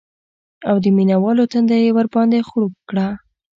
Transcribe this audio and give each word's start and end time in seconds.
او 0.69 0.75
د 0.83 0.85
مینه 0.95 1.15
والو 1.23 1.49
تنده 1.51 1.75
یې 1.83 1.89
ورباندې 1.97 2.45
خړوب 2.47 2.73
کړه 2.89 3.07